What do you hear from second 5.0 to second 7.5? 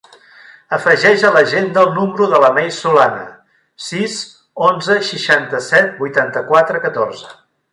seixanta-set, vuitanta-quatre, catorze.